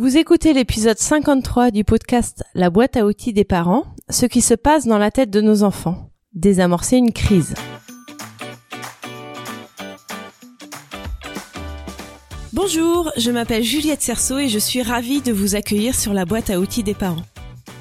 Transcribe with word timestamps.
Vous 0.00 0.16
écoutez 0.16 0.52
l'épisode 0.52 0.96
53 0.96 1.72
du 1.72 1.82
podcast 1.82 2.44
La 2.54 2.70
boîte 2.70 2.96
à 2.96 3.04
outils 3.04 3.32
des 3.32 3.42
parents, 3.42 3.82
ce 4.10 4.26
qui 4.26 4.42
se 4.42 4.54
passe 4.54 4.86
dans 4.86 4.96
la 4.96 5.10
tête 5.10 5.28
de 5.28 5.40
nos 5.40 5.64
enfants. 5.64 6.12
Désamorcer 6.34 6.98
une 6.98 7.12
crise. 7.12 7.54
Bonjour, 12.52 13.10
je 13.16 13.32
m'appelle 13.32 13.64
Juliette 13.64 14.00
Cerceau 14.00 14.38
et 14.38 14.48
je 14.48 14.60
suis 14.60 14.82
ravie 14.82 15.20
de 15.20 15.32
vous 15.32 15.56
accueillir 15.56 15.96
sur 15.96 16.14
la 16.14 16.24
boîte 16.24 16.50
à 16.50 16.60
outils 16.60 16.84
des 16.84 16.94
parents. 16.94 17.24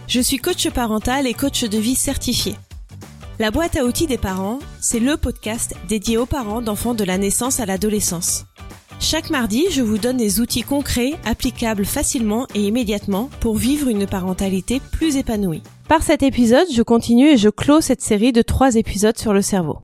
Je 0.08 0.20
suis 0.20 0.38
coach 0.40 0.68
parental 0.72 1.28
et 1.28 1.36
coach 1.36 1.66
de 1.66 1.78
vie 1.78 1.94
certifié. 1.94 2.56
La 3.38 3.52
boîte 3.52 3.78
à 3.78 3.86
outils 3.86 4.08
des 4.08 4.18
parents, 4.18 4.58
c'est 4.82 5.00
le 5.00 5.18
podcast 5.18 5.76
dédié 5.88 6.18
aux 6.18 6.26
parents 6.26 6.64
d'enfants 6.64 6.96
de 6.96 7.04
la 7.04 7.20
naissance 7.20 7.60
à 7.60 7.68
l'adolescence. 7.68 8.46
Chaque 9.00 9.30
mardi, 9.30 9.66
je 9.72 9.82
vous 9.82 10.00
donne 10.00 10.18
des 10.18 10.40
outils 10.40 10.64
concrets, 10.64 11.14
applicables 11.24 11.86
facilement 11.86 12.48
et 12.56 12.66
immédiatement 12.66 13.30
pour 13.40 13.56
vivre 13.56 13.90
une 13.90 14.08
parentalité 14.08 14.82
plus 14.92 15.18
épanouie. 15.18 15.62
Par 15.88 16.02
cet 16.02 16.24
épisode, 16.24 16.68
je 16.74 16.82
continue 16.82 17.30
et 17.30 17.38
je 17.38 17.50
clôt 17.50 17.80
cette 17.80 18.02
série 18.02 18.34
de 18.34 18.42
trois 18.42 18.76
épisodes 18.76 19.18
sur 19.18 19.34
le 19.34 19.42
cerveau. 19.42 19.80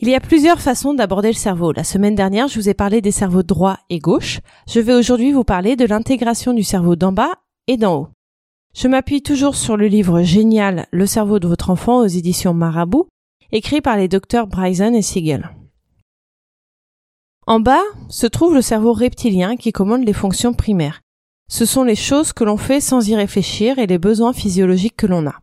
Il 0.00 0.08
y 0.08 0.14
a 0.14 0.20
plusieurs 0.20 0.60
façons 0.60 0.94
d'aborder 0.94 1.28
le 1.28 1.34
cerveau. 1.34 1.72
La 1.72 1.84
semaine 1.84 2.14
dernière, 2.14 2.48
je 2.48 2.58
vous 2.58 2.68
ai 2.68 2.74
parlé 2.74 3.00
des 3.00 3.10
cerveaux 3.10 3.42
droit 3.42 3.78
et 3.90 3.98
gauche. 3.98 4.40
Je 4.68 4.80
vais 4.80 4.94
aujourd'hui 4.94 5.32
vous 5.32 5.44
parler 5.44 5.76
de 5.76 5.84
l'intégration 5.84 6.54
du 6.54 6.62
cerveau 6.62 6.96
d'en 6.96 7.12
bas 7.12 7.34
et 7.66 7.76
d'en 7.76 7.96
haut. 7.96 8.08
Je 8.74 8.88
m'appuie 8.88 9.22
toujours 9.22 9.56
sur 9.56 9.76
le 9.76 9.86
livre 9.88 10.22
génial 10.22 10.86
Le 10.90 11.06
cerveau 11.06 11.38
de 11.38 11.48
votre 11.48 11.70
enfant 11.70 11.98
aux 11.98 12.06
éditions 12.06 12.54
Marabout, 12.54 13.08
écrit 13.52 13.80
par 13.80 13.96
les 13.96 14.08
docteurs 14.08 14.46
Bryson 14.46 14.94
et 14.94 15.02
Siegel. 15.02 15.50
En 17.48 17.60
bas 17.60 17.80
se 18.10 18.26
trouve 18.26 18.54
le 18.54 18.60
cerveau 18.60 18.92
reptilien 18.92 19.56
qui 19.56 19.72
commande 19.72 20.04
les 20.04 20.12
fonctions 20.12 20.52
primaires. 20.52 21.00
Ce 21.50 21.64
sont 21.64 21.82
les 21.82 21.94
choses 21.94 22.34
que 22.34 22.44
l'on 22.44 22.58
fait 22.58 22.82
sans 22.82 23.08
y 23.08 23.16
réfléchir 23.16 23.78
et 23.78 23.86
les 23.86 23.96
besoins 23.96 24.34
physiologiques 24.34 24.98
que 24.98 25.06
l'on 25.06 25.26
a. 25.26 25.36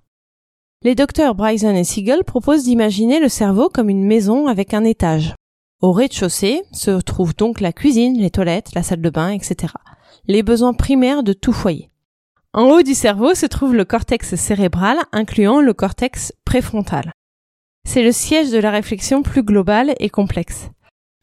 Les 0.83 0.93
docteurs 0.93 1.33
Bryson 1.33 1.73
et 1.73 1.83
Siegel 1.83 2.23
proposent 2.23 2.65
d'imaginer 2.65 3.19
le 3.19 3.27
cerveau 3.27 3.69
comme 3.73 3.89
une 3.89 4.05
maison 4.05 4.45
avec 4.45 4.75
un 4.75 4.83
étage. 4.83 5.33
Au 5.81 5.93
rez-de-chaussée 5.93 6.61
se 6.71 7.01
trouvent 7.01 7.35
donc 7.35 7.59
la 7.59 7.73
cuisine, 7.73 8.19
les 8.19 8.29
toilettes, 8.29 8.75
la 8.75 8.83
salle 8.83 9.01
de 9.01 9.09
bain, 9.09 9.31
etc. 9.31 9.73
Les 10.27 10.43
besoins 10.43 10.75
primaires 10.75 11.23
de 11.23 11.33
tout 11.33 11.53
foyer. 11.53 11.89
En 12.53 12.65
haut 12.65 12.83
du 12.83 12.93
cerveau 12.93 13.33
se 13.33 13.47
trouve 13.47 13.73
le 13.73 13.83
cortex 13.83 14.35
cérébral, 14.35 14.99
incluant 15.11 15.59
le 15.59 15.73
cortex 15.73 16.33
préfrontal. 16.45 17.11
C'est 17.83 18.03
le 18.03 18.11
siège 18.11 18.51
de 18.51 18.59
la 18.59 18.69
réflexion 18.69 19.23
plus 19.23 19.41
globale 19.41 19.95
et 19.99 20.09
complexe. 20.09 20.69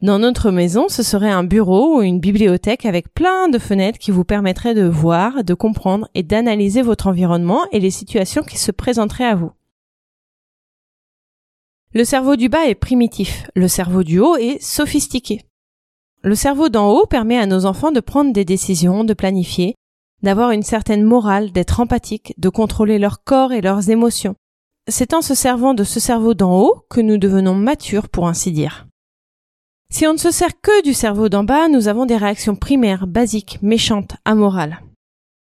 Dans 0.03 0.19
notre 0.19 0.51
maison, 0.51 0.89
ce 0.89 1.05
serait 1.05 1.31
un 1.31 1.45
bureau 1.45 1.99
ou 1.99 2.03
une 2.03 2.19
bibliothèque 2.19 2.87
avec 2.87 3.15
plein 3.15 3.49
de 3.49 3.61
fenêtres 3.61 4.01
qui 4.01 4.11
vous 4.11 4.25
permettraient 4.25 4.75
de 4.75 4.83
voir, 4.83 5.45
de 5.45 5.55
comprendre 5.55 6.09
et 6.17 6.25
d'analyser 6.25 6.83
votre 6.83 7.07
environnement 7.07 7.61
et 7.71 7.79
les 7.79 7.93
situations 7.93 8.43
qui 8.43 8.59
se 8.59 8.73
présenteraient 8.73 9.27
à 9.27 9.37
vous. 9.37 9.53
Le 11.95 12.05
cerveau 12.05 12.35
du 12.35 12.49
bas 12.49 12.67
est 12.67 12.75
primitif, 12.75 13.47
le 13.55 13.69
cerveau 13.69 14.03
du 14.03 14.19
haut 14.19 14.35
est 14.35 14.61
sophistiqué. 14.61 15.43
Le 16.25 16.35
cerveau 16.35 16.69
d'en 16.69 16.91
haut 16.91 17.07
permet 17.07 17.39
à 17.39 17.47
nos 17.47 17.65
enfants 17.65 17.93
de 17.93 18.01
prendre 18.01 18.33
des 18.33 18.45
décisions, 18.45 19.05
de 19.05 19.15
planifier, 19.15 19.77
d'avoir 20.25 20.51
une 20.51 20.65
certaine 20.65 21.05
morale, 21.05 21.53
d'être 21.53 21.79
empathique, 21.79 22.35
de 22.39 22.49
contrôler 22.49 22.99
leur 22.99 23.23
corps 23.23 23.53
et 23.53 23.61
leurs 23.61 23.89
émotions. 23.91 24.35
C'est 24.89 25.15
en 25.15 25.23
se 25.23 25.37
servant 25.37 25.75
de 25.75 25.85
ce 25.85 26.01
cerveau 26.01 26.35
d'en 26.35 26.59
haut 26.59 26.85
que 26.91 27.01
nous 27.01 27.19
devenons 27.19 27.55
matures 27.55 28.09
pour 28.09 28.27
ainsi 28.27 28.51
dire. 28.51 28.89
Si 29.93 30.07
on 30.07 30.15
ne 30.15 30.19
se 30.19 30.31
sert 30.31 30.59
que 30.59 30.83
du 30.85 30.95
cerveau 30.95 31.29
d'en 31.29 31.45
bas, 31.45 31.69
nous 31.69 31.87
avons 31.87 32.07
des 32.07 32.17
réactions 32.17 32.57
primaires, 32.57 33.07
basiques, 33.07 33.59
méchantes, 33.61 34.17
amorales. 34.25 34.81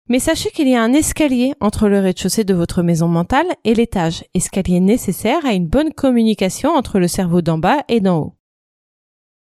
Mais 0.07 0.19
sachez 0.19 0.49
qu'il 0.51 0.69
y 0.69 0.75
a 0.75 0.81
un 0.81 0.93
escalier 0.93 1.53
entre 1.59 1.89
le 1.89 1.99
rez-de-chaussée 1.99 2.45
de 2.45 2.53
votre 2.53 2.81
maison 2.81 3.09
mentale 3.09 3.47
et 3.65 3.73
l'étage, 3.73 4.23
escalier 4.33 4.79
nécessaire 4.79 5.45
à 5.45 5.51
une 5.51 5.67
bonne 5.67 5.91
communication 5.91 6.69
entre 6.69 6.99
le 6.99 7.09
cerveau 7.09 7.41
d'en 7.41 7.57
bas 7.57 7.83
et 7.89 7.99
d'en 7.99 8.17
haut. 8.17 8.35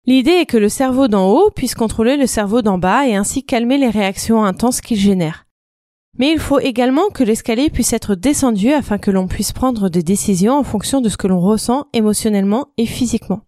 L'idée 0.06 0.32
est 0.32 0.46
que 0.46 0.56
le 0.56 0.70
cerveau 0.70 1.10
d'en 1.10 1.30
haut 1.30 1.52
puisse 1.52 1.76
contrôler 1.76 2.16
le 2.16 2.26
cerveau 2.26 2.62
d'en 2.62 2.78
bas 2.78 3.06
et 3.06 3.16
ainsi 3.16 3.44
calmer 3.44 3.78
les 3.78 3.90
réactions 3.90 4.46
intenses 4.46 4.80
qu'il 4.80 4.98
génère. 4.98 5.46
Mais 6.18 6.32
il 6.32 6.40
faut 6.40 6.60
également 6.60 7.10
que 7.10 7.26
l'escalier 7.26 7.70
puisse 7.70 7.92
être 7.92 8.16
descendu 8.16 8.72
afin 8.72 8.98
que 8.98 9.12
l'on 9.12 9.28
puisse 9.28 9.52
prendre 9.52 9.90
des 9.90 10.04
décisions 10.04 10.58
en 10.58 10.64
fonction 10.64 11.02
de 11.02 11.10
ce 11.10 11.18
que 11.18 11.28
l'on 11.28 11.42
ressent 11.42 11.88
émotionnellement 11.92 12.68
et 12.78 12.86
physiquement. 12.86 13.42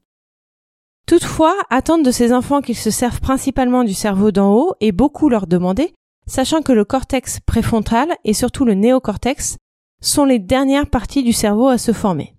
Toutefois, 1.07 1.55
attendre 1.69 2.03
de 2.03 2.11
ces 2.11 2.33
enfants 2.33 2.61
qu'ils 2.61 2.77
se 2.77 2.91
servent 2.91 3.21
principalement 3.21 3.85
du 3.85 3.93
cerveau 3.93 4.31
d'en 4.31 4.53
haut 4.53 4.73
et 4.81 4.91
beaucoup 4.91 5.29
leur 5.29 5.47
demander, 5.47 5.93
sachant 6.27 6.61
que 6.61 6.73
le 6.73 6.83
cortex 6.83 7.39
préfrontal 7.39 8.13
et 8.25 8.33
surtout 8.33 8.65
le 8.65 8.73
néocortex 8.73 9.57
sont 10.01 10.25
les 10.25 10.37
dernières 10.37 10.89
parties 10.89 11.23
du 11.23 11.31
cerveau 11.31 11.69
à 11.69 11.77
se 11.77 11.93
former. 11.93 12.35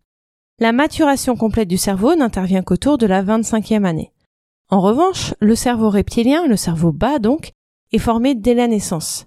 La 0.60 0.72
maturation 0.72 1.34
complète 1.34 1.68
du 1.68 1.78
cerveau 1.78 2.14
n'intervient 2.14 2.62
qu'autour 2.62 2.98
de 2.98 3.06
la 3.06 3.22
25e 3.22 3.84
année. 3.84 4.12
En 4.68 4.82
revanche, 4.82 5.32
le 5.40 5.54
cerveau 5.54 5.88
reptilien, 5.88 6.46
le 6.46 6.56
cerveau 6.56 6.92
bas 6.92 7.18
donc, 7.18 7.52
est 7.92 7.98
formé 7.98 8.34
dès 8.34 8.52
la 8.52 8.68
naissance. 8.68 9.26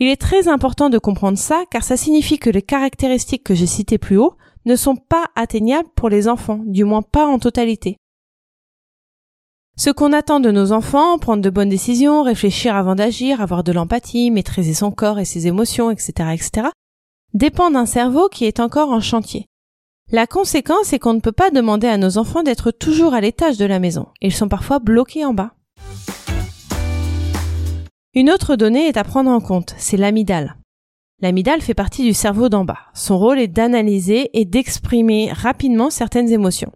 Il 0.00 0.08
est 0.08 0.20
très 0.20 0.48
important 0.48 0.90
de 0.90 0.98
comprendre 0.98 1.38
ça 1.38 1.62
car 1.70 1.84
ça 1.84 1.96
signifie 1.96 2.40
que 2.40 2.50
les 2.50 2.62
caractéristiques 2.62 3.44
que 3.44 3.54
j'ai 3.54 3.68
citées 3.68 3.98
plus 3.98 4.16
haut 4.16 4.34
ne 4.66 4.74
sont 4.74 4.96
pas 4.96 5.26
atteignables 5.36 5.88
pour 5.94 6.08
les 6.08 6.26
enfants, 6.26 6.60
du 6.66 6.82
moins 6.82 7.02
pas 7.02 7.26
en 7.26 7.38
totalité. 7.38 7.98
Ce 9.76 9.90
qu'on 9.90 10.12
attend 10.12 10.38
de 10.38 10.52
nos 10.52 10.70
enfants, 10.70 11.18
prendre 11.18 11.42
de 11.42 11.50
bonnes 11.50 11.68
décisions, 11.68 12.22
réfléchir 12.22 12.76
avant 12.76 12.94
d'agir, 12.94 13.40
avoir 13.40 13.64
de 13.64 13.72
l'empathie, 13.72 14.30
maîtriser 14.30 14.72
son 14.72 14.92
corps 14.92 15.18
et 15.18 15.24
ses 15.24 15.48
émotions, 15.48 15.90
etc., 15.90 16.12
etc., 16.32 16.68
dépend 17.32 17.72
d'un 17.72 17.84
cerveau 17.84 18.28
qui 18.28 18.44
est 18.44 18.60
encore 18.60 18.90
en 18.90 19.00
chantier. 19.00 19.46
La 20.12 20.28
conséquence 20.28 20.92
est 20.92 21.00
qu'on 21.00 21.14
ne 21.14 21.20
peut 21.20 21.32
pas 21.32 21.50
demander 21.50 21.88
à 21.88 21.98
nos 21.98 22.18
enfants 22.18 22.44
d'être 22.44 22.70
toujours 22.70 23.14
à 23.14 23.20
l'étage 23.20 23.58
de 23.58 23.64
la 23.64 23.80
maison. 23.80 24.06
Ils 24.20 24.32
sont 24.32 24.48
parfois 24.48 24.78
bloqués 24.78 25.24
en 25.24 25.34
bas. 25.34 25.54
Une 28.14 28.30
autre 28.30 28.54
donnée 28.54 28.86
est 28.86 28.96
à 28.96 29.02
prendre 29.02 29.32
en 29.32 29.40
compte, 29.40 29.74
c'est 29.76 29.96
l'amidale. 29.96 30.54
L'amidale 31.20 31.62
fait 31.62 31.74
partie 31.74 32.04
du 32.04 32.14
cerveau 32.14 32.48
d'en 32.48 32.64
bas. 32.64 32.78
Son 32.94 33.18
rôle 33.18 33.40
est 33.40 33.48
d'analyser 33.48 34.30
et 34.38 34.44
d'exprimer 34.44 35.32
rapidement 35.32 35.90
certaines 35.90 36.30
émotions. 36.30 36.70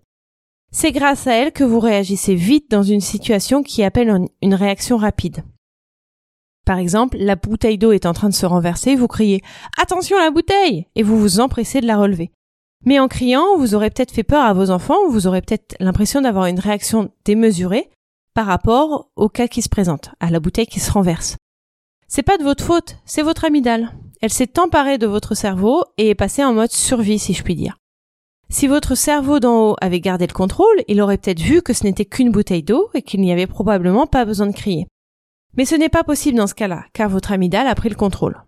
C'est 0.71 0.93
grâce 0.93 1.27
à 1.27 1.33
elle 1.33 1.53
que 1.53 1.65
vous 1.65 1.81
réagissez 1.81 2.35
vite 2.35 2.71
dans 2.71 2.83
une 2.83 3.01
situation 3.01 3.63
qui 3.63 3.83
appelle 3.83 4.29
une 4.43 4.55
réaction 4.55 4.97
rapide. 4.97 5.45
Par 6.67 6.79
exemple, 6.79 7.17
la 7.19 7.37
bouteille 7.37 7.79
d'eau 7.79 7.93
est 7.93 8.05
en 8.05 8.13
train 8.13 8.29
de 8.29 8.35
se 8.35 8.45
renverser, 8.45 8.95
vous 8.95 9.09
criez 9.09 9.43
Attention 9.81 10.19
la 10.19 10.31
bouteille 10.31 10.87
et 10.95 11.03
vous 11.03 11.19
vous 11.19 11.41
empressez 11.41 11.81
de 11.81 11.87
la 11.87 11.97
relever. 11.97 12.31
Mais 12.85 12.99
en 12.99 13.09
criant, 13.09 13.57
vous 13.57 13.75
aurez 13.75 13.89
peut-être 13.89 14.13
fait 14.13 14.23
peur 14.23 14.45
à 14.45 14.53
vos 14.53 14.71
enfants, 14.71 14.99
ou 15.07 15.11
vous 15.11 15.27
aurez 15.27 15.41
peut-être 15.41 15.75
l'impression 15.81 16.21
d'avoir 16.21 16.47
une 16.47 16.61
réaction 16.61 17.11
démesurée 17.25 17.89
par 18.35 18.47
rapport 18.47 19.11
au 19.17 19.29
cas 19.29 19.49
qui 19.49 19.63
se 19.63 19.69
présente, 19.69 20.11
à 20.21 20.31
la 20.31 20.41
bouteille 20.41 20.67
qui 20.67 20.79
se 20.79 20.93
renverse. 20.93 21.37
C'est 22.07 22.23
pas 22.23 22.39
de 22.39 22.45
votre 22.45 22.63
faute, 22.63 22.97
c'est 23.05 23.23
votre 23.23 23.45
amygdale. 23.45 23.93
Elle 24.21 24.33
s'est 24.33 24.59
emparée 24.59 24.99
de 24.99 25.07
votre 25.07 25.35
cerveau 25.35 25.85
et 25.97 26.11
est 26.11 26.15
passée 26.15 26.45
en 26.45 26.53
mode 26.53 26.71
survie, 26.71 27.19
si 27.19 27.35
je 27.35 27.43
puis 27.43 27.57
dire. 27.57 27.79
Si 28.51 28.67
votre 28.67 28.95
cerveau 28.95 29.41
d'en 29.41 29.71
haut 29.71 29.77
avait 29.81 30.01
gardé 30.01 30.27
le 30.27 30.33
contrôle, 30.33 30.83
il 30.89 31.03
aurait 31.03 31.19
peut-être 31.19 31.41
vu 31.41 31.61
que 31.61 31.75
ce 31.75 31.85
n'était 31.85 32.07
qu'une 32.07 32.33
bouteille 32.33 32.63
d'eau 32.63 32.89
et 32.95 33.03
qu'il 33.03 33.21
n'y 33.21 33.31
avait 33.31 33.47
probablement 33.47 34.07
pas 34.07 34.25
besoin 34.25 34.47
de 34.47 34.55
crier. 34.55 34.87
Mais 35.57 35.67
ce 35.67 35.75
n'est 35.75 35.91
pas 35.91 36.03
possible 36.03 36.39
dans 36.39 36.47
ce 36.47 36.55
cas-là, 36.55 36.85
car 36.95 37.11
votre 37.11 37.33
amygdale 37.33 37.67
a 37.67 37.75
pris 37.75 37.91
le 37.91 37.95
contrôle. 37.95 38.43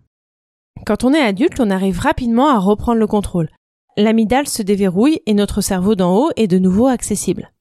Quand 0.87 1.03
on 1.03 1.13
est 1.13 1.21
adulte, 1.21 1.59
on 1.59 1.69
arrive 1.69 1.99
rapidement 1.99 2.49
à 2.49 2.57
reprendre 2.57 2.99
le 2.99 3.05
contrôle. 3.05 3.49
L'amygdale 3.95 4.47
se 4.47 4.63
déverrouille 4.63 5.19
et 5.27 5.35
notre 5.35 5.61
cerveau 5.61 5.93
d'en 5.93 6.15
haut 6.15 6.31
est 6.35 6.47
de 6.47 6.57
nouveau 6.57 6.87
accessible. 6.87 7.51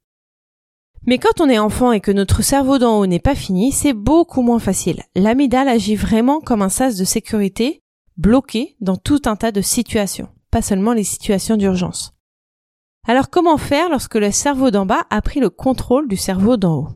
Mais 1.07 1.19
quand 1.19 1.41
on 1.41 1.49
est 1.49 1.59
enfant 1.59 1.93
et 1.93 2.01
que 2.01 2.11
notre 2.13 2.43
cerveau 2.43 2.79
d'en 2.79 2.99
haut 2.99 3.07
n'est 3.07 3.19
pas 3.19 3.35
fini, 3.35 3.73
c'est 3.73 3.93
beaucoup 3.93 4.41
moins 4.41 4.59
facile. 4.59 5.03
L'amygdale 5.15 5.69
agit 5.69 5.97
vraiment 5.97 6.41
comme 6.41 6.63
un 6.63 6.69
sas 6.71 6.97
de 6.97 7.05
sécurité, 7.05 7.83
bloqué 8.17 8.77
dans 8.81 8.97
tout 8.97 9.23
un 9.27 9.37
tas 9.37 9.53
de 9.53 9.61
situations, 9.61 10.29
pas 10.51 10.63
seulement 10.63 10.95
les 10.95 11.05
situations 11.05 11.57
d'urgence. 11.57 12.15
Alors 13.09 13.31
comment 13.31 13.57
faire 13.57 13.89
lorsque 13.89 14.15
le 14.15 14.31
cerveau 14.31 14.71
d'en 14.71 14.87
bas 14.87 15.07
a 15.11 15.23
pris 15.23 15.41
le 15.41 15.51
contrôle 15.51 16.07
du 16.07 16.17
cerveau 16.17 16.57
d'en 16.57 16.77
haut? 16.77 16.89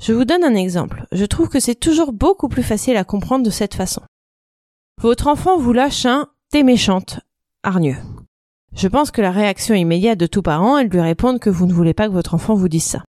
Je 0.00 0.12
vous 0.12 0.24
donne 0.24 0.44
un 0.44 0.54
exemple. 0.54 1.06
Je 1.10 1.24
trouve 1.24 1.48
que 1.48 1.60
c'est 1.60 1.74
toujours 1.74 2.12
beaucoup 2.12 2.48
plus 2.48 2.62
facile 2.62 2.96
à 2.96 3.04
comprendre 3.04 3.44
de 3.44 3.50
cette 3.50 3.74
façon. 3.74 4.02
Votre 5.00 5.26
enfant 5.26 5.58
vous 5.58 5.72
lâche 5.72 6.06
un 6.06 6.28
t'es 6.50 6.62
méchante, 6.62 7.20
hargneux. 7.62 7.96
Je 8.74 8.88
pense 8.88 9.10
que 9.10 9.20
la 9.20 9.32
réaction 9.32 9.74
immédiate 9.74 10.18
de 10.18 10.26
tout 10.26 10.42
parent 10.42 10.78
est 10.78 10.84
de 10.84 10.90
lui 10.90 11.00
répondre 11.00 11.40
que 11.40 11.50
vous 11.50 11.66
ne 11.66 11.72
voulez 11.72 11.94
pas 11.94 12.06
que 12.06 12.12
votre 12.12 12.34
enfant 12.34 12.54
vous 12.54 12.68
dise 12.68 12.84
ça. 12.84 13.04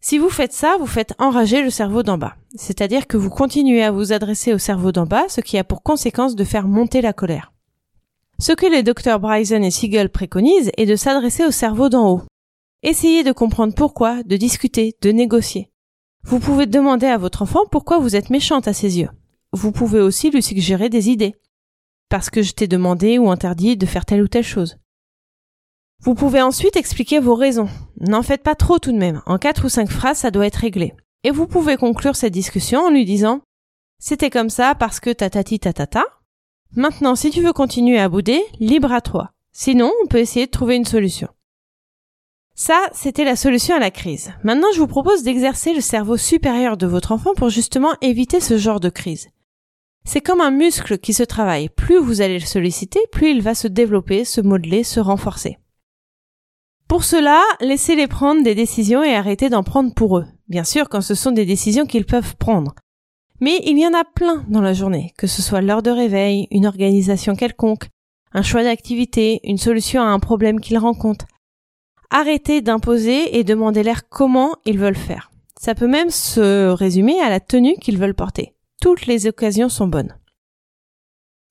Si 0.00 0.18
vous 0.18 0.30
faites 0.30 0.52
ça, 0.52 0.76
vous 0.78 0.86
faites 0.86 1.14
enrager 1.18 1.62
le 1.62 1.70
cerveau 1.70 2.02
d'en 2.02 2.18
bas. 2.18 2.36
C'est-à-dire 2.54 3.06
que 3.06 3.16
vous 3.16 3.30
continuez 3.30 3.82
à 3.82 3.90
vous 3.90 4.12
adresser 4.12 4.52
au 4.52 4.58
cerveau 4.58 4.92
d'en 4.92 5.06
bas, 5.06 5.28
ce 5.28 5.40
qui 5.40 5.58
a 5.58 5.64
pour 5.64 5.82
conséquence 5.82 6.36
de 6.36 6.44
faire 6.44 6.68
monter 6.68 7.00
la 7.00 7.12
colère. 7.12 7.52
Ce 8.38 8.52
que 8.52 8.66
les 8.66 8.82
docteurs 8.82 9.18
Bryson 9.18 9.62
et 9.62 9.70
Siegel 9.70 10.10
préconisent 10.10 10.70
est 10.76 10.84
de 10.84 10.96
s'adresser 10.96 11.46
au 11.46 11.50
cerveau 11.50 11.88
d'en 11.88 12.10
haut. 12.10 12.22
Essayez 12.82 13.24
de 13.24 13.32
comprendre 13.32 13.74
pourquoi, 13.74 14.22
de 14.22 14.36
discuter, 14.36 14.94
de 15.00 15.10
négocier. 15.10 15.70
Vous 16.22 16.38
pouvez 16.38 16.66
demander 16.66 17.06
à 17.06 17.16
votre 17.16 17.42
enfant 17.42 17.64
pourquoi 17.70 17.98
vous 17.98 18.14
êtes 18.14 18.30
méchante 18.30 18.68
à 18.68 18.74
ses 18.74 18.98
yeux. 18.98 19.08
vous 19.52 19.72
pouvez 19.72 20.00
aussi 20.00 20.30
lui 20.30 20.42
suggérer 20.42 20.90
des 20.90 21.08
idées. 21.08 21.34
Parce 22.10 22.28
que 22.28 22.42
je 22.42 22.52
t'ai 22.52 22.68
demandé 22.68 23.18
ou 23.18 23.30
interdit 23.30 23.76
de 23.76 23.86
faire 23.86 24.04
telle 24.04 24.22
ou 24.22 24.28
telle 24.28 24.44
chose. 24.44 24.76
Vous 26.00 26.14
pouvez 26.14 26.42
ensuite 26.42 26.76
expliquer 26.76 27.20
vos 27.20 27.34
raisons. 27.34 27.68
N'en 28.00 28.22
faites 28.22 28.42
pas 28.42 28.54
trop 28.54 28.78
tout 28.78 28.92
de 28.92 28.98
même. 28.98 29.22
En 29.24 29.38
quatre 29.38 29.64
ou 29.64 29.68
cinq 29.70 29.90
phrases, 29.90 30.18
ça 30.18 30.30
doit 30.30 30.46
être 30.46 30.56
réglé. 30.56 30.94
Et 31.24 31.30
vous 31.30 31.46
pouvez 31.46 31.76
conclure 31.76 32.16
cette 32.16 32.34
discussion 32.34 32.80
en 32.80 32.90
lui 32.90 33.06
disant 33.06 33.40
C'était 33.98 34.30
comme 34.30 34.50
ça 34.50 34.74
parce 34.74 35.00
que 35.00 35.10
tatati 35.10 35.58
tatata. 35.58 36.04
Maintenant, 36.74 37.14
si 37.14 37.30
tu 37.30 37.40
veux 37.40 37.52
continuer 37.52 37.98
à 37.98 38.08
bouder, 38.08 38.42
libre 38.60 38.92
à 38.92 39.00
toi. 39.00 39.32
Sinon, 39.52 39.92
on 40.02 40.06
peut 40.06 40.18
essayer 40.18 40.46
de 40.46 40.50
trouver 40.50 40.76
une 40.76 40.84
solution. 40.84 41.28
Ça, 42.54 42.88
c'était 42.92 43.24
la 43.24 43.36
solution 43.36 43.76
à 43.76 43.78
la 43.78 43.90
crise. 43.90 44.32
Maintenant, 44.42 44.68
je 44.74 44.80
vous 44.80 44.86
propose 44.86 45.22
d'exercer 45.22 45.74
le 45.74 45.80
cerveau 45.80 46.16
supérieur 46.16 46.76
de 46.76 46.86
votre 46.86 47.12
enfant 47.12 47.34
pour 47.34 47.50
justement 47.50 47.94
éviter 48.00 48.40
ce 48.40 48.56
genre 48.56 48.80
de 48.80 48.88
crise. 48.88 49.28
C'est 50.04 50.20
comme 50.20 50.40
un 50.40 50.50
muscle 50.50 50.98
qui 50.98 51.12
se 51.12 51.22
travaille. 51.22 51.68
Plus 51.68 51.98
vous 51.98 52.20
allez 52.20 52.38
le 52.38 52.46
solliciter, 52.46 53.00
plus 53.12 53.30
il 53.30 53.42
va 53.42 53.54
se 53.54 53.68
développer, 53.68 54.24
se 54.24 54.40
modeler, 54.40 54.84
se 54.84 55.00
renforcer. 55.00 55.58
Pour 56.88 57.04
cela, 57.04 57.42
laissez-les 57.60 58.06
prendre 58.06 58.42
des 58.42 58.54
décisions 58.54 59.02
et 59.02 59.14
arrêtez 59.14 59.48
d'en 59.48 59.64
prendre 59.64 59.92
pour 59.92 60.18
eux. 60.18 60.26
Bien 60.48 60.64
sûr, 60.64 60.88
quand 60.88 61.00
ce 61.00 61.14
sont 61.16 61.32
des 61.32 61.44
décisions 61.44 61.86
qu'ils 61.86 62.06
peuvent 62.06 62.36
prendre. 62.36 62.74
Mais 63.40 63.60
il 63.64 63.78
y 63.78 63.86
en 63.86 63.92
a 63.92 64.04
plein 64.04 64.44
dans 64.48 64.62
la 64.62 64.72
journée, 64.72 65.12
que 65.18 65.26
ce 65.26 65.42
soit 65.42 65.60
l'heure 65.60 65.82
de 65.82 65.90
réveil, 65.90 66.48
une 66.50 66.66
organisation 66.66 67.34
quelconque, 67.36 67.88
un 68.32 68.42
choix 68.42 68.62
d'activité, 68.62 69.40
une 69.44 69.58
solution 69.58 70.02
à 70.02 70.06
un 70.06 70.18
problème 70.18 70.60
qu'ils 70.60 70.78
rencontrent. 70.78 71.26
Arrêtez 72.10 72.60
d'imposer 72.60 73.38
et 73.38 73.44
demandez-leur 73.44 74.08
comment 74.08 74.54
ils 74.64 74.78
veulent 74.78 74.94
faire. 74.94 75.30
Ça 75.60 75.74
peut 75.74 75.86
même 75.86 76.10
se 76.10 76.68
résumer 76.68 77.20
à 77.20 77.30
la 77.30 77.40
tenue 77.40 77.76
qu'ils 77.76 77.98
veulent 77.98 78.14
porter. 78.14 78.54
Toutes 78.80 79.06
les 79.06 79.26
occasions 79.26 79.68
sont 79.68 79.88
bonnes. 79.88 80.16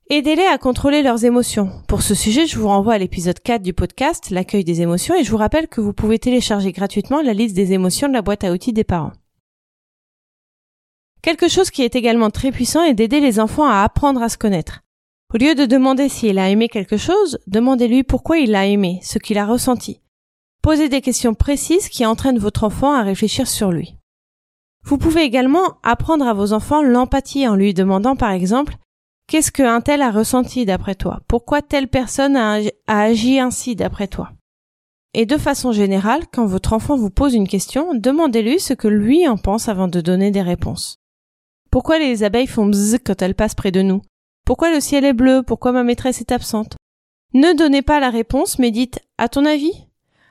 Aidez-les 0.09 0.45
à 0.45 0.59
contrôler 0.59 1.01
leurs 1.01 1.25
émotions. 1.25 1.71
Pour 1.87 2.03
ce 2.03 2.13
sujet, 2.13 2.45
je 2.45 2.59
vous 2.59 2.67
renvoie 2.67 2.93
à 2.93 2.97
l'épisode 2.99 3.39
4 3.39 3.63
du 3.63 3.73
podcast, 3.73 4.29
l'accueil 4.29 4.63
des 4.63 4.81
émotions, 4.81 5.15
et 5.15 5.23
je 5.23 5.31
vous 5.31 5.37
rappelle 5.37 5.67
que 5.67 5.81
vous 5.81 5.93
pouvez 5.93 6.19
télécharger 6.19 6.71
gratuitement 6.71 7.23
la 7.23 7.33
liste 7.33 7.55
des 7.55 7.73
émotions 7.73 8.07
de 8.07 8.13
la 8.13 8.21
boîte 8.21 8.43
à 8.43 8.51
outils 8.51 8.73
des 8.73 8.83
parents. 8.83 9.13
Quelque 11.25 11.47
chose 11.47 11.71
qui 11.71 11.81
est 11.81 11.95
également 11.95 12.29
très 12.29 12.51
puissant 12.51 12.83
est 12.83 12.93
d'aider 12.93 13.19
les 13.19 13.39
enfants 13.39 13.65
à 13.65 13.81
apprendre 13.81 14.21
à 14.21 14.29
se 14.29 14.37
connaître. 14.37 14.83
Au 15.33 15.39
lieu 15.39 15.55
de 15.55 15.65
demander 15.65 16.07
s'il 16.07 16.37
a 16.37 16.51
aimé 16.51 16.69
quelque 16.69 16.97
chose, 16.97 17.39
demandez-lui 17.47 18.03
pourquoi 18.03 18.37
il 18.37 18.51
l'a 18.51 18.67
aimé, 18.67 18.99
ce 19.01 19.17
qu'il 19.17 19.39
a 19.39 19.47
ressenti. 19.47 20.01
Posez 20.61 20.87
des 20.87 21.01
questions 21.01 21.33
précises 21.33 21.89
qui 21.89 22.05
entraînent 22.05 22.37
votre 22.37 22.63
enfant 22.63 22.93
à 22.93 23.01
réfléchir 23.01 23.47
sur 23.47 23.71
lui. 23.71 23.95
Vous 24.83 24.99
pouvez 24.99 25.23
également 25.23 25.79
apprendre 25.81 26.27
à 26.27 26.35
vos 26.35 26.53
enfants 26.53 26.83
l'empathie 26.83 27.47
en 27.47 27.55
lui 27.55 27.73
demandant 27.73 28.15
par 28.15 28.29
exemple 28.29 28.77
Qu'est-ce 29.27 29.51
qu'un 29.51 29.81
tel 29.81 30.03
a 30.03 30.11
ressenti 30.11 30.63
d'après 30.63 30.93
toi? 30.93 31.21
Pourquoi 31.27 31.63
telle 31.63 31.87
personne 31.87 32.35
a, 32.35 32.59
agi 32.85 33.39
ainsi 33.39 33.75
d'après 33.75 34.07
toi? 34.07 34.29
Et 35.15 35.25
de 35.25 35.37
façon 35.37 35.71
générale, 35.71 36.25
quand 36.31 36.45
votre 36.45 36.73
enfant 36.73 36.95
vous 36.95 37.09
pose 37.09 37.33
une 37.33 37.47
question, 37.47 37.95
demandez-lui 37.95 38.59
ce 38.59 38.75
que 38.75 38.87
lui 38.87 39.27
en 39.27 39.37
pense 39.37 39.69
avant 39.69 39.87
de 39.87 40.01
donner 40.01 40.29
des 40.29 40.43
réponses. 40.43 40.99
Pourquoi 41.75 41.99
les 41.99 42.23
abeilles 42.23 42.47
font 42.47 42.67
bzzz 42.67 42.99
quand 43.05 43.21
elles 43.21 43.35
passent 43.35 43.53
près 43.53 43.73
de 43.73 43.81
nous? 43.81 44.01
Pourquoi 44.45 44.71
le 44.71 44.79
ciel 44.79 45.03
est 45.03 45.11
bleu? 45.11 45.43
Pourquoi 45.45 45.73
ma 45.73 45.83
maîtresse 45.83 46.21
est 46.21 46.31
absente? 46.31 46.77
Ne 47.33 47.53
donnez 47.53 47.81
pas 47.81 47.99
la 47.99 48.09
réponse, 48.09 48.59
mais 48.59 48.71
dites 48.71 49.01
à 49.17 49.27
ton 49.27 49.43
avis? 49.43 49.73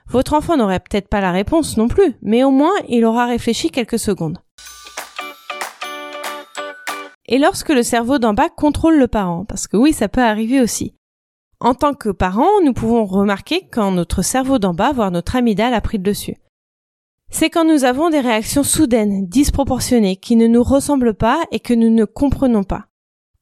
Votre 0.09 0.33
enfant 0.33 0.57
n'aurait 0.57 0.81
peut-être 0.81 1.09
pas 1.09 1.21
la 1.21 1.33
réponse 1.33 1.77
non 1.77 1.87
plus, 1.87 2.15
mais 2.23 2.45
au 2.45 2.51
moins 2.51 2.73
il 2.89 3.05
aura 3.05 3.27
réfléchi 3.27 3.69
quelques 3.69 3.99
secondes. 3.99 4.39
Et 7.27 7.37
lorsque 7.37 7.69
le 7.69 7.83
cerveau 7.83 8.19
d'en 8.19 8.33
bas 8.33 8.49
contrôle 8.49 8.97
le 8.97 9.07
parent, 9.07 9.45
parce 9.45 9.67
que 9.67 9.77
oui, 9.77 9.93
ça 9.93 10.09
peut 10.09 10.23
arriver 10.23 10.63
aussi. 10.63 10.95
En 11.61 11.75
tant 11.75 11.93
que 11.93 12.09
parent, 12.09 12.63
nous 12.65 12.73
pouvons 12.73 13.05
remarquer 13.05 13.69
quand 13.71 13.91
notre 13.91 14.23
cerveau 14.23 14.59
d'en 14.59 14.73
bas, 14.73 14.93
voire 14.93 15.11
notre 15.11 15.37
amygdale, 15.37 15.75
a 15.75 15.83
pris 15.83 15.99
le 15.99 16.05
dessus. 16.05 16.37
C'est 17.31 17.51
quand 17.51 17.65
nous 17.65 17.85
avons 17.85 18.11
des 18.11 18.21
réactions 18.21 18.63
soudaines, 18.63 19.27
disproportionnées, 19.27 20.17
qui 20.17 20.37
ne 20.37 20.47
nous 20.47 20.63
ressemblent 20.63 21.15
pas 21.15 21.43
et 21.51 21.61
que 21.61 21.75
nous 21.75 21.91
ne 21.91 22.05
comprenons 22.05 22.65
pas. 22.65 22.87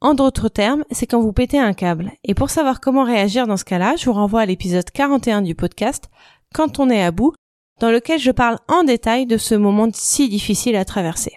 En 0.00 0.14
d'autres 0.14 0.48
termes, 0.48 0.84
c'est 0.90 1.06
quand 1.06 1.20
vous 1.20 1.32
pétez 1.32 1.58
un 1.58 1.74
câble. 1.74 2.12
Et 2.24 2.34
pour 2.34 2.50
savoir 2.50 2.80
comment 2.80 3.04
réagir 3.04 3.46
dans 3.46 3.56
ce 3.56 3.64
cas-là, 3.64 3.94
je 3.96 4.06
vous 4.06 4.14
renvoie 4.14 4.40
à 4.40 4.46
l'épisode 4.46 4.90
41 4.90 5.42
du 5.42 5.54
podcast 5.54 6.10
quand 6.52 6.80
on 6.80 6.90
est 6.90 7.02
à 7.02 7.12
bout, 7.12 7.34
dans 7.80 7.90
lequel 7.90 8.18
je 8.18 8.30
parle 8.30 8.58
en 8.68 8.82
détail 8.82 9.26
de 9.26 9.36
ce 9.36 9.54
moment 9.54 9.88
si 9.92 10.28
difficile 10.28 10.76
à 10.76 10.84
traverser. 10.84 11.36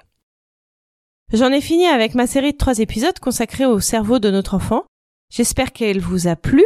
J'en 1.33 1.51
ai 1.51 1.61
fini 1.61 1.85
avec 1.85 2.15
ma 2.15 2.27
série 2.27 2.53
de 2.53 2.57
trois 2.57 2.79
épisodes 2.79 3.19
consacrés 3.19 3.65
au 3.65 3.79
cerveau 3.79 4.19
de 4.19 4.31
notre 4.31 4.53
enfant. 4.53 4.85
J'espère 5.31 5.71
qu'elle 5.71 5.99
vous 5.99 6.27
a 6.27 6.35
plu. 6.35 6.63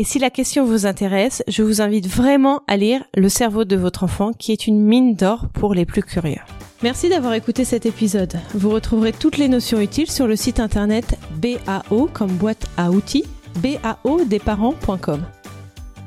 Et 0.00 0.04
si 0.04 0.18
la 0.18 0.30
question 0.30 0.64
vous 0.64 0.86
intéresse, 0.86 1.42
je 1.46 1.62
vous 1.62 1.82
invite 1.82 2.06
vraiment 2.06 2.62
à 2.66 2.78
lire 2.78 3.04
Le 3.14 3.28
cerveau 3.28 3.66
de 3.66 3.76
votre 3.76 4.02
enfant, 4.02 4.32
qui 4.32 4.50
est 4.50 4.66
une 4.66 4.80
mine 4.80 5.14
d'or 5.14 5.48
pour 5.52 5.74
les 5.74 5.84
plus 5.84 6.02
curieux. 6.02 6.40
Merci 6.82 7.10
d'avoir 7.10 7.34
écouté 7.34 7.66
cet 7.66 7.84
épisode. 7.84 8.40
Vous 8.54 8.70
retrouverez 8.70 9.12
toutes 9.12 9.36
les 9.36 9.46
notions 9.46 9.78
utiles 9.78 10.10
sur 10.10 10.26
le 10.26 10.36
site 10.36 10.58
internet 10.58 11.18
BAO 11.32 12.08
comme 12.14 12.32
boîte 12.32 12.66
à 12.78 12.90
outils, 12.92 13.26
baodesparents.com. 13.56 15.22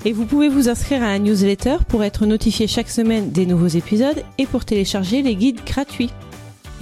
Et 0.06 0.12
vous 0.12 0.26
pouvez 0.26 0.50
vous 0.50 0.70
inscrire 0.70 1.04
à 1.04 1.10
la 1.10 1.20
newsletter 1.20 1.78
pour 1.88 2.04
être 2.04 2.26
notifié 2.26 2.66
chaque 2.66 2.90
semaine 2.90 3.30
des 3.30 3.46
nouveaux 3.46 3.68
épisodes 3.68 4.24
et 4.40 4.48
pour 4.48 4.66
télécharger 4.66 5.22
les 5.22 5.36
guides 5.36 5.64
gratuits. 5.68 6.10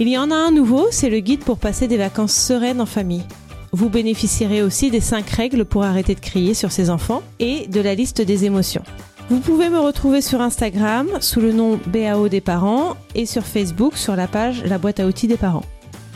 Il 0.00 0.08
y 0.08 0.16
en 0.16 0.30
a 0.30 0.34
un 0.34 0.50
nouveau, 0.50 0.86
c'est 0.90 1.10
le 1.10 1.20
guide 1.20 1.44
pour 1.44 1.58
passer 1.58 1.88
des 1.88 1.98
vacances 1.98 2.34
sereines 2.34 2.80
en 2.80 2.86
famille. 2.86 3.26
Vous 3.74 3.88
bénéficierez 3.88 4.62
aussi 4.62 4.90
des 4.90 5.00
5 5.00 5.28
règles 5.30 5.64
pour 5.64 5.82
arrêter 5.82 6.14
de 6.14 6.20
crier 6.20 6.52
sur 6.52 6.70
ses 6.70 6.90
enfants 6.90 7.22
et 7.38 7.66
de 7.68 7.80
la 7.80 7.94
liste 7.94 8.20
des 8.20 8.44
émotions. 8.44 8.82
Vous 9.30 9.40
pouvez 9.40 9.70
me 9.70 9.78
retrouver 9.78 10.20
sur 10.20 10.42
Instagram 10.42 11.08
sous 11.20 11.40
le 11.40 11.52
nom 11.52 11.80
BAO 11.86 12.28
des 12.28 12.42
parents 12.42 12.96
et 13.14 13.24
sur 13.24 13.44
Facebook 13.44 13.96
sur 13.96 14.14
la 14.14 14.26
page 14.26 14.62
La 14.64 14.76
boîte 14.76 15.00
à 15.00 15.06
outils 15.06 15.26
des 15.26 15.38
parents. 15.38 15.64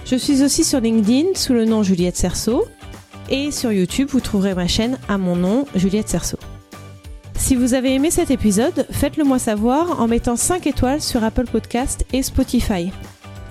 Je 0.05 0.17
suis 0.17 0.43
aussi 0.43 0.65
sur 0.65 0.81
LinkedIn 0.81 1.35
sous 1.35 1.55
le 1.55 1.65
nom 1.65 1.83
Juliette 1.83 2.17
Cerceau 2.17 2.67
et 3.31 3.51
sur 3.51 3.73
YouTube 3.73 4.09
vous 4.11 4.21
trouverez 4.21 4.55
ma 4.55 4.69
chaîne 4.69 4.99
à 5.09 5.17
mon 5.17 5.35
nom 5.35 5.65
Juliette 5.75 6.11
Cerceau. 6.11 6.39
Si 7.37 7.55
vous 7.55 7.73
avez 7.73 7.95
aimé 7.95 8.11
cet 8.11 8.31
épisode, 8.31 8.87
faites-le 8.91 9.25
moi 9.25 9.39
savoir 9.39 10.01
en 10.01 10.09
mettant 10.09 10.37
5 10.37 10.67
étoiles 10.67 11.01
sur 11.01 11.25
Apple 11.25 11.47
Podcast 11.47 12.05
et 12.13 12.23
Spotify. 12.23 12.91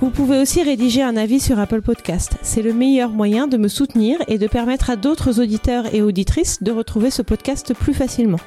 Vous 0.05 0.11
pouvez 0.11 0.37
aussi 0.37 0.61
rédiger 0.61 1.01
un 1.01 1.17
avis 1.17 1.39
sur 1.39 1.57
Apple 1.57 1.81
Podcast. 1.81 2.37
C'est 2.43 2.61
le 2.61 2.73
meilleur 2.73 3.09
moyen 3.09 3.47
de 3.47 3.57
me 3.57 3.67
soutenir 3.67 4.19
et 4.27 4.37
de 4.37 4.45
permettre 4.45 4.91
à 4.91 4.97
d'autres 4.97 5.41
auditeurs 5.41 5.95
et 5.95 6.03
auditrices 6.03 6.61
de 6.61 6.71
retrouver 6.71 7.09
ce 7.09 7.23
podcast 7.23 7.73
plus 7.73 7.95
facilement. 7.95 8.37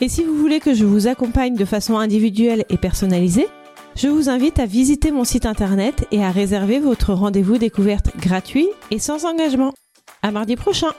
Et 0.00 0.08
si 0.08 0.22
vous 0.22 0.36
voulez 0.36 0.60
que 0.60 0.74
je 0.74 0.84
vous 0.84 1.08
accompagne 1.08 1.56
de 1.56 1.64
façon 1.64 1.98
individuelle 1.98 2.64
et 2.70 2.76
personnalisée, 2.76 3.48
je 3.96 4.06
vous 4.06 4.28
invite 4.28 4.60
à 4.60 4.66
visiter 4.66 5.10
mon 5.10 5.24
site 5.24 5.44
internet 5.44 6.06
et 6.12 6.22
à 6.22 6.30
réserver 6.30 6.78
votre 6.78 7.14
rendez-vous 7.14 7.58
découverte 7.58 8.16
gratuit 8.16 8.68
et 8.92 9.00
sans 9.00 9.24
engagement. 9.24 9.74
À 10.22 10.30
mardi 10.30 10.54
prochain! 10.54 10.92